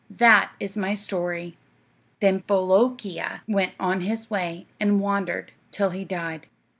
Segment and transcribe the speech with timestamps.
[0.09, 1.57] That is my story.'
[2.21, 6.47] "Then Bolookeea went on his way, and wandered till he died."